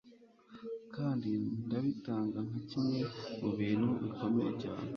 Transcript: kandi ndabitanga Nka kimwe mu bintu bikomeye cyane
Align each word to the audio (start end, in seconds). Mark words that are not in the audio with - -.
kandi 0.95 1.29
ndabitanga 1.65 2.37
Nka 2.47 2.59
kimwe 2.69 2.99
mu 3.39 3.49
bintu 3.59 3.87
bikomeye 4.01 4.51
cyane 4.63 4.89